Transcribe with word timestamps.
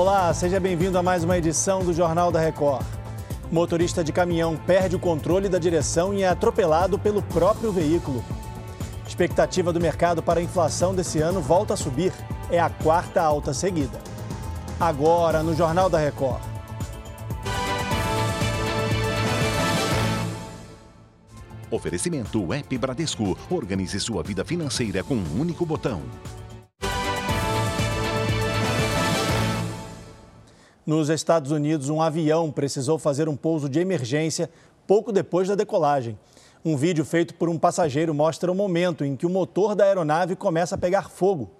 Olá, 0.00 0.32
seja 0.32 0.60
bem-vindo 0.60 0.96
a 0.96 1.02
mais 1.02 1.24
uma 1.24 1.36
edição 1.36 1.84
do 1.84 1.92
Jornal 1.92 2.30
da 2.30 2.38
Record. 2.38 2.86
Motorista 3.50 4.04
de 4.04 4.12
caminhão 4.12 4.56
perde 4.56 4.94
o 4.94 4.98
controle 4.98 5.48
da 5.48 5.58
direção 5.58 6.14
e 6.14 6.22
é 6.22 6.28
atropelado 6.28 6.96
pelo 7.00 7.20
próprio 7.20 7.72
veículo. 7.72 8.24
Expectativa 9.08 9.72
do 9.72 9.80
mercado 9.80 10.22
para 10.22 10.38
a 10.38 10.42
inflação 10.42 10.94
desse 10.94 11.18
ano 11.18 11.40
volta 11.40 11.74
a 11.74 11.76
subir. 11.76 12.12
É 12.48 12.60
a 12.60 12.70
quarta 12.70 13.20
alta 13.20 13.52
seguida. 13.52 13.98
Agora, 14.78 15.42
no 15.42 15.52
Jornal 15.52 15.90
da 15.90 15.98
Record. 15.98 16.42
Oferecimento 21.72 22.54
App 22.54 22.78
Bradesco. 22.78 23.36
Organize 23.50 23.98
sua 23.98 24.22
vida 24.22 24.44
financeira 24.44 25.02
com 25.02 25.16
um 25.16 25.40
único 25.40 25.66
botão. 25.66 26.02
Nos 30.88 31.10
Estados 31.10 31.50
Unidos, 31.50 31.90
um 31.90 32.00
avião 32.00 32.50
precisou 32.50 32.98
fazer 32.98 33.28
um 33.28 33.36
pouso 33.36 33.68
de 33.68 33.78
emergência 33.78 34.48
pouco 34.86 35.12
depois 35.12 35.46
da 35.46 35.54
decolagem. 35.54 36.18
Um 36.64 36.78
vídeo 36.78 37.04
feito 37.04 37.34
por 37.34 37.50
um 37.50 37.58
passageiro 37.58 38.14
mostra 38.14 38.50
o 38.50 38.54
momento 38.54 39.04
em 39.04 39.14
que 39.14 39.26
o 39.26 39.28
motor 39.28 39.74
da 39.74 39.84
aeronave 39.84 40.34
começa 40.34 40.76
a 40.76 40.78
pegar 40.78 41.10
fogo. 41.10 41.50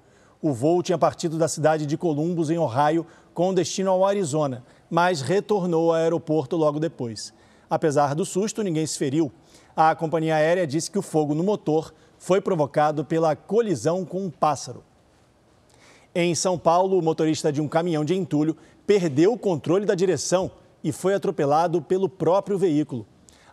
O 0.40 0.54
voo 0.54 0.82
tinha 0.82 0.96
partido 0.96 1.36
da 1.36 1.46
cidade 1.46 1.84
de 1.84 1.98
Columbus, 1.98 2.48
em 2.48 2.56
Ohio, 2.56 3.06
com 3.34 3.52
destino 3.52 3.90
ao 3.90 4.06
Arizona, 4.06 4.64
mas 4.88 5.20
retornou 5.20 5.90
ao 5.90 6.00
aeroporto 6.00 6.56
logo 6.56 6.80
depois. 6.80 7.34
Apesar 7.68 8.14
do 8.14 8.24
susto, 8.24 8.62
ninguém 8.62 8.86
se 8.86 8.96
feriu. 8.96 9.30
A 9.76 9.94
companhia 9.94 10.36
aérea 10.36 10.66
disse 10.66 10.90
que 10.90 10.98
o 10.98 11.02
fogo 11.02 11.34
no 11.34 11.44
motor 11.44 11.92
foi 12.16 12.40
provocado 12.40 13.04
pela 13.04 13.36
colisão 13.36 14.06
com 14.06 14.24
um 14.24 14.30
pássaro. 14.30 14.87
Em 16.20 16.34
São 16.34 16.58
Paulo, 16.58 16.98
o 16.98 17.00
motorista 17.00 17.52
de 17.52 17.60
um 17.60 17.68
caminhão 17.68 18.04
de 18.04 18.12
entulho 18.12 18.56
perdeu 18.84 19.32
o 19.32 19.38
controle 19.38 19.86
da 19.86 19.94
direção 19.94 20.50
e 20.82 20.90
foi 20.90 21.14
atropelado 21.14 21.80
pelo 21.80 22.08
próprio 22.08 22.58
veículo. 22.58 23.06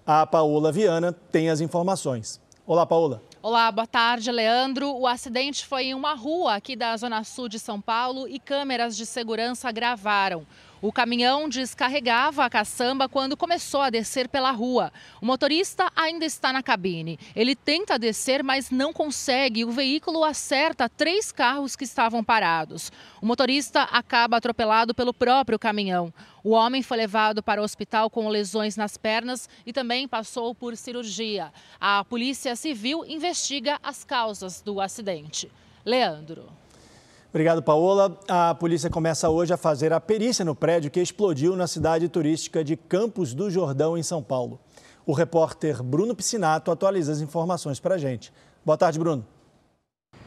A 0.03 0.25
Paola 0.25 0.71
Viana 0.71 1.13
tem 1.13 1.47
as 1.47 1.61
informações. 1.61 2.41
Olá, 2.65 2.83
Paola. 2.83 3.21
Olá, 3.39 3.71
boa 3.71 3.85
tarde, 3.85 4.31
Leandro. 4.31 4.89
O 4.97 5.05
acidente 5.05 5.63
foi 5.63 5.83
em 5.83 5.93
uma 5.93 6.15
rua 6.15 6.55
aqui 6.55 6.75
da 6.75 6.97
Zona 6.97 7.23
Sul 7.23 7.47
de 7.47 7.59
São 7.59 7.79
Paulo 7.79 8.27
e 8.27 8.39
câmeras 8.39 8.97
de 8.97 9.05
segurança 9.05 9.71
gravaram. 9.71 10.43
O 10.85 10.91
caminhão 10.91 11.49
descarregava 11.49 12.45
a 12.45 12.49
caçamba 12.49 13.09
quando 13.09 13.35
começou 13.35 13.81
a 13.81 13.89
descer 13.89 14.29
pela 14.29 14.51
rua. 14.51 14.93
O 15.19 15.25
motorista 15.25 15.91
ainda 15.95 16.25
está 16.25 16.53
na 16.53 16.61
cabine. 16.61 17.17
Ele 17.35 17.55
tenta 17.55 17.97
descer, 17.97 18.43
mas 18.43 18.69
não 18.69 18.93
consegue. 18.93 19.65
O 19.65 19.71
veículo 19.71 20.23
acerta 20.23 20.87
três 20.87 21.31
carros 21.31 21.75
que 21.75 21.85
estavam 21.85 22.23
parados. 22.23 22.91
O 23.19 23.25
motorista 23.25 23.81
acaba 23.81 24.37
atropelado 24.37 24.93
pelo 24.93 25.11
próprio 25.11 25.57
caminhão. 25.57 26.13
O 26.43 26.51
homem 26.51 26.83
foi 26.83 26.97
levado 26.97 27.41
para 27.41 27.61
o 27.61 27.63
hospital 27.63 28.07
com 28.07 28.29
lesões 28.29 28.77
nas 28.77 28.95
pernas 28.95 29.49
e 29.65 29.73
também 29.73 30.07
passou 30.07 30.53
por 30.53 30.77
cirurgia. 30.77 31.51
A 31.81 32.05
Polícia 32.05 32.55
Civil 32.55 33.03
investiga 33.07 33.79
as 33.81 34.03
causas 34.03 34.61
do 34.61 34.79
acidente. 34.79 35.51
Leandro. 35.83 36.47
Obrigado, 37.35 37.61
Paola. 37.61 38.17
A 38.29 38.55
polícia 38.55 38.89
começa 38.89 39.29
hoje 39.29 39.51
a 39.51 39.57
fazer 39.57 39.91
a 39.91 39.99
perícia 39.99 40.45
no 40.45 40.55
prédio 40.55 40.89
que 40.89 41.01
explodiu 41.01 41.53
na 41.53 41.67
cidade 41.67 42.07
turística 42.07 42.63
de 42.63 42.77
Campos 42.77 43.33
do 43.33 43.51
Jordão, 43.51 43.97
em 43.97 44.03
São 44.03 44.23
Paulo. 44.23 44.57
O 45.05 45.11
repórter 45.11 45.83
Bruno 45.83 46.15
Piscinato 46.15 46.71
atualiza 46.71 47.11
as 47.11 47.19
informações 47.19 47.77
para 47.77 47.95
a 47.95 47.97
gente. 47.97 48.31
Boa 48.63 48.77
tarde, 48.77 48.97
Bruno. 48.97 49.27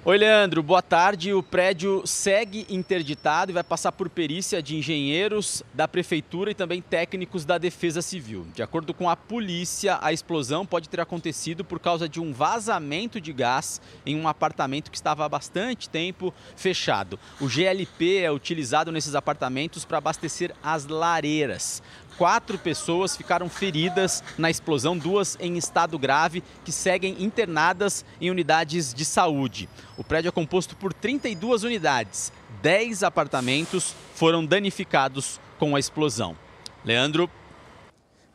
Oi, 0.09 0.17
Leandro. 0.17 0.63
Boa 0.63 0.81
tarde. 0.81 1.35
O 1.35 1.43
prédio 1.43 2.03
segue 2.07 2.65
interditado 2.71 3.51
e 3.51 3.53
vai 3.53 3.63
passar 3.63 3.93
por 3.93 4.09
perícia 4.09 4.63
de 4.63 4.75
engenheiros 4.75 5.63
da 5.75 5.87
prefeitura 5.87 6.51
e 6.51 6.55
também 6.55 6.81
técnicos 6.81 7.45
da 7.45 7.59
Defesa 7.59 8.01
Civil. 8.01 8.47
De 8.55 8.63
acordo 8.63 8.95
com 8.95 9.11
a 9.11 9.15
polícia, 9.15 9.99
a 10.01 10.11
explosão 10.11 10.65
pode 10.65 10.89
ter 10.89 10.99
acontecido 10.99 11.63
por 11.63 11.79
causa 11.79 12.09
de 12.09 12.23
um 12.23 12.33
vazamento 12.33 13.21
de 13.21 13.35
gás 13.35 13.83
em 14.07 14.17
um 14.17 14.27
apartamento 14.27 14.91
que 14.91 14.97
estava 14.97 15.27
há 15.27 15.29
bastante 15.29 15.91
tempo 15.91 16.33
fechado. 16.57 17.21
O 17.39 17.47
GLP 17.47 18.21
é 18.21 18.33
utilizado 18.33 18.91
nesses 18.91 19.15
apartamentos 19.15 19.85
para 19.85 19.99
abastecer 19.99 20.55
as 20.63 20.87
lareiras 20.87 21.83
quatro 22.19 22.59
pessoas 22.59 23.17
ficaram 23.17 23.49
feridas 23.49 24.25
na 24.37 24.51
explosão, 24.51 24.99
duas 24.99 25.39
em 25.41 25.57
estado 25.57 25.97
grave, 25.99 26.43
que 26.65 26.73
seguem 26.73 27.23
internadas 27.23 28.05
em 28.21 28.29
unidades 28.29 28.93
de 28.93 29.05
saúde. 29.05 29.69
O 29.97 30.03
prédio 30.03 30.29
é 30.29 30.33
composto 30.33 30.77
por 30.77 30.93
32 30.93 31.63
unidades. 31.63 32.33
10 32.61 33.05
apartamentos 33.05 33.95
foram 34.15 34.45
danificados 34.45 35.41
com 35.59 35.77
a 35.77 35.79
explosão. 35.79 36.37
Leandro. 36.85 37.31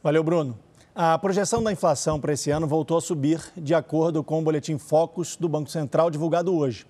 Valeu, 0.02 0.24
Bruno. 0.24 0.58
A 0.96 1.18
projeção 1.18 1.62
da 1.62 1.72
inflação 1.72 2.20
para 2.20 2.34
esse 2.34 2.52
ano 2.52 2.68
voltou 2.68 2.98
a 2.98 3.02
subir, 3.02 3.42
de 3.58 3.74
acordo 3.74 4.24
com 4.24 4.40
o 4.40 4.44
boletim 4.44 4.78
Focus 4.78 5.36
do 5.36 5.50
Banco 5.50 5.70
Central 5.70 6.10
divulgado 6.10 6.56
hoje. 6.56 6.86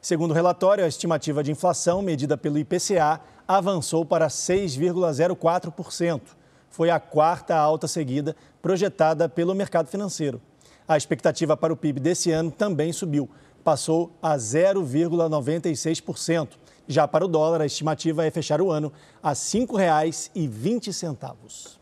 Segundo 0.00 0.30
o 0.30 0.34
relatório, 0.34 0.84
a 0.84 0.88
estimativa 0.88 1.42
de 1.42 1.50
inflação, 1.50 2.00
medida 2.02 2.36
pelo 2.36 2.58
IPCA, 2.58 3.20
avançou 3.46 4.04
para 4.04 4.26
6,04%. 4.28 6.20
Foi 6.68 6.90
a 6.90 6.98
quarta 7.00 7.56
alta 7.56 7.88
seguida 7.88 8.36
projetada 8.60 9.26
pelo 9.28 9.54
mercado 9.54 9.88
financeiro. 9.88 10.40
A 10.86 10.94
expectativa 10.96 11.56
para 11.56 11.72
o 11.72 11.76
PIB 11.76 11.98
desse 12.00 12.30
ano 12.30 12.50
também 12.50 12.92
subiu, 12.92 13.30
passou 13.64 14.12
a 14.22 14.36
0,96%. 14.36 16.50
Já 16.86 17.08
para 17.08 17.24
o 17.24 17.28
dólar, 17.28 17.62
a 17.62 17.66
estimativa 17.66 18.24
é 18.24 18.30
fechar 18.30 18.60
o 18.60 18.70
ano 18.70 18.92
a 19.22 19.30
R$ 19.30 19.34
5,20. 19.34 21.78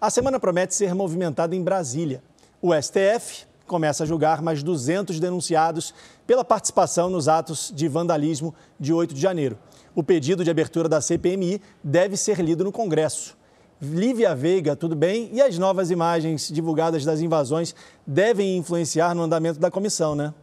A 0.00 0.10
semana 0.10 0.38
promete 0.38 0.72
ser 0.74 0.94
movimentada 0.94 1.56
em 1.56 1.62
Brasília. 1.62 2.22
O 2.62 2.72
STF 2.72 3.47
começa 3.68 4.02
a 4.02 4.06
julgar 4.06 4.42
mais 4.42 4.62
200 4.62 5.20
denunciados 5.20 5.94
pela 6.26 6.44
participação 6.44 7.08
nos 7.08 7.28
atos 7.28 7.72
de 7.72 7.86
vandalismo 7.86 8.52
de 8.80 8.92
8 8.92 9.14
de 9.14 9.20
janeiro. 9.20 9.56
O 9.94 10.02
pedido 10.02 10.42
de 10.42 10.50
abertura 10.50 10.88
da 10.88 11.00
CPMI 11.00 11.60
deve 11.84 12.16
ser 12.16 12.40
lido 12.40 12.64
no 12.64 12.72
Congresso. 12.72 13.36
Lívia 13.80 14.34
Veiga, 14.34 14.74
tudo 14.74 14.96
bem? 14.96 15.30
E 15.32 15.40
as 15.40 15.56
novas 15.56 15.90
imagens 15.90 16.48
divulgadas 16.48 17.04
das 17.04 17.20
invasões 17.20 17.74
devem 18.04 18.56
influenciar 18.56 19.14
no 19.14 19.22
andamento 19.22 19.60
da 19.60 19.70
comissão, 19.70 20.16
né? 20.16 20.34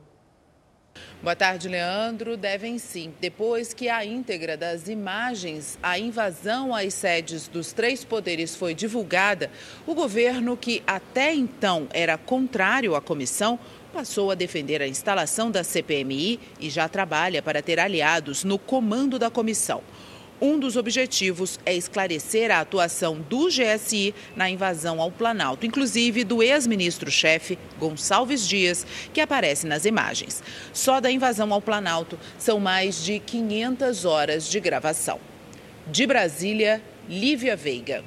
Boa 1.26 1.36
tarde, 1.36 1.68
Leandro. 1.68 2.38
Devem 2.38 2.78
sim. 2.78 3.12
Depois 3.20 3.74
que 3.74 3.90
a 3.90 4.06
íntegra 4.06 4.56
das 4.56 4.88
imagens, 4.88 5.76
a 5.82 5.98
invasão 5.98 6.72
às 6.72 6.94
sedes 6.94 7.48
dos 7.48 7.74
três 7.74 8.06
poderes 8.06 8.56
foi 8.56 8.76
divulgada, 8.76 9.50
o 9.88 9.96
governo, 9.96 10.56
que 10.56 10.84
até 10.86 11.34
então 11.34 11.88
era 11.92 12.16
contrário 12.16 12.94
à 12.94 13.02
comissão, 13.02 13.58
passou 13.92 14.30
a 14.30 14.36
defender 14.36 14.84
a 14.84 14.88
instalação 14.88 15.50
da 15.50 15.64
CPMI 15.64 16.40
e 16.60 16.70
já 16.70 16.88
trabalha 16.88 17.42
para 17.42 17.60
ter 17.60 17.80
aliados 17.80 18.44
no 18.44 18.60
comando 18.60 19.18
da 19.18 19.32
comissão. 19.32 19.82
Um 20.42 20.60
dos 20.60 20.76
objetivos 20.76 21.58
é 21.66 21.74
esclarecer 21.74 22.52
a 22.52 22.60
atuação 22.60 23.20
do 23.30 23.48
GSI 23.48 24.14
na 24.36 24.50
invasão 24.50 25.00
ao 25.00 25.10
Planalto, 25.10 25.66
inclusive 25.66 26.26
do 26.26 26.44
ex-ministro-chefe 26.44 27.58
Gonçalves 27.80 28.46
Dias, 28.46 28.86
que 29.14 29.22
aparece 29.22 29.66
nas 29.66 29.86
imagens. 29.86 30.44
Só 30.74 31.00
da 31.00 31.10
invasão 31.10 31.54
ao 31.54 31.62
Planalto 31.62 32.20
são 32.38 32.60
mais 32.60 33.02
de 33.02 33.18
500 33.20 34.04
horas 34.04 34.50
de 34.50 34.60
gravação. 34.60 35.20
De 35.88 36.06
Brasília, 36.06 36.82
Lívia 37.08 37.56
Veiga. 37.56 38.04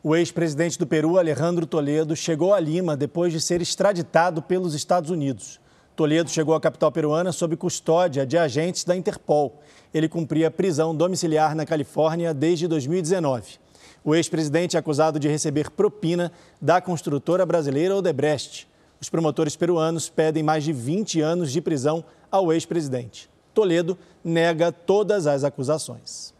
O 0.00 0.14
ex-presidente 0.14 0.78
do 0.78 0.86
Peru, 0.86 1.18
Alejandro 1.18 1.66
Toledo, 1.66 2.14
chegou 2.14 2.54
a 2.54 2.60
Lima 2.60 2.96
depois 2.96 3.32
de 3.32 3.40
ser 3.40 3.60
extraditado 3.60 4.40
pelos 4.40 4.72
Estados 4.72 5.10
Unidos. 5.10 5.58
Toledo 5.98 6.30
chegou 6.30 6.54
à 6.54 6.60
capital 6.60 6.92
peruana 6.92 7.32
sob 7.32 7.56
custódia 7.56 8.24
de 8.24 8.38
agentes 8.38 8.84
da 8.84 8.94
Interpol. 8.94 9.60
Ele 9.92 10.08
cumpria 10.08 10.48
prisão 10.48 10.94
domiciliar 10.94 11.56
na 11.56 11.66
Califórnia 11.66 12.32
desde 12.32 12.68
2019. 12.68 13.58
O 14.04 14.14
ex-presidente 14.14 14.76
é 14.76 14.78
acusado 14.78 15.18
de 15.18 15.26
receber 15.26 15.72
propina 15.72 16.30
da 16.62 16.80
construtora 16.80 17.44
brasileira 17.44 17.96
Odebrecht. 17.96 18.68
Os 19.00 19.08
promotores 19.08 19.56
peruanos 19.56 20.08
pedem 20.08 20.40
mais 20.40 20.62
de 20.62 20.72
20 20.72 21.20
anos 21.20 21.50
de 21.50 21.60
prisão 21.60 22.04
ao 22.30 22.52
ex-presidente. 22.52 23.28
Toledo 23.52 23.98
nega 24.22 24.70
todas 24.70 25.26
as 25.26 25.42
acusações. 25.42 26.32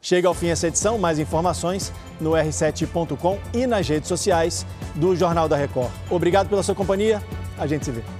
Chega 0.00 0.26
ao 0.26 0.32
fim 0.32 0.46
essa 0.46 0.68
edição, 0.68 0.96
mais 0.96 1.18
informações 1.18 1.92
no 2.18 2.30
r7.com 2.30 3.38
e 3.52 3.66
nas 3.66 3.86
redes 3.86 4.08
sociais 4.08 4.64
do 4.94 5.14
Jornal 5.14 5.50
da 5.50 5.56
Record. 5.56 5.90
Obrigado 6.08 6.48
pela 6.48 6.62
sua 6.62 6.74
companhia, 6.74 7.22
a 7.58 7.66
gente 7.66 7.84
se 7.84 7.90
vê. 7.90 8.17